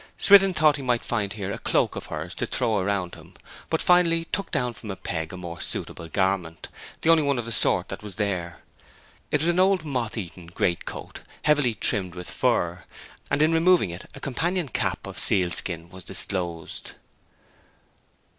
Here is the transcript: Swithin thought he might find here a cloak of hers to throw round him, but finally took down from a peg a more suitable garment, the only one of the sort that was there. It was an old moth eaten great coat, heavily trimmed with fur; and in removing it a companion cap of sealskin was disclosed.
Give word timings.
Swithin 0.17 0.51
thought 0.51 0.77
he 0.77 0.81
might 0.81 1.05
find 1.05 1.33
here 1.33 1.51
a 1.51 1.59
cloak 1.59 1.95
of 1.95 2.07
hers 2.07 2.33
to 2.33 2.47
throw 2.47 2.81
round 2.81 3.13
him, 3.13 3.35
but 3.69 3.83
finally 3.83 4.25
took 4.25 4.49
down 4.49 4.73
from 4.73 4.89
a 4.89 4.95
peg 4.95 5.31
a 5.31 5.37
more 5.37 5.61
suitable 5.61 6.07
garment, 6.07 6.69
the 7.01 7.09
only 7.11 7.21
one 7.21 7.37
of 7.37 7.45
the 7.45 7.51
sort 7.51 7.89
that 7.89 8.01
was 8.01 8.15
there. 8.15 8.63
It 9.29 9.41
was 9.41 9.47
an 9.47 9.59
old 9.59 9.85
moth 9.85 10.17
eaten 10.17 10.47
great 10.47 10.85
coat, 10.85 11.21
heavily 11.43 11.75
trimmed 11.75 12.15
with 12.15 12.31
fur; 12.31 12.83
and 13.29 13.43
in 13.43 13.53
removing 13.53 13.91
it 13.91 14.09
a 14.15 14.19
companion 14.19 14.69
cap 14.69 15.05
of 15.05 15.19
sealskin 15.19 15.91
was 15.91 16.03
disclosed. 16.03 16.93